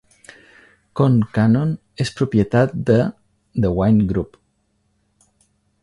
[0.99, 2.99] Concannon és propietat de
[3.67, 4.43] The Wine Group.